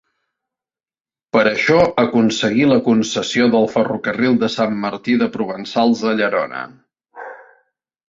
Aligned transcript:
Per 1.37 1.43
això 1.49 1.77
aconseguí 2.05 2.65
la 2.71 2.79
concessió 2.89 3.49
del 3.59 3.69
ferrocarril 3.77 4.43
de 4.47 4.53
Sant 4.57 4.77
Martí 4.89 5.19
de 5.23 5.31
Provençals 5.39 6.05
a 6.15 6.19
Llerona. 6.23 6.69